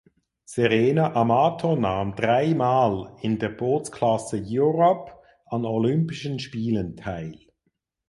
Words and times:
Serena 0.51 1.03
Amato 1.21 1.75
nahm 1.75 2.15
dreimal 2.15 2.93
in 3.21 3.37
der 3.37 3.49
Bootsklasse 3.49 4.43
Europe 4.49 5.13
an 5.45 5.63
Olympischen 5.63 6.39
Spielen 6.39 6.95
teil. 6.97 7.37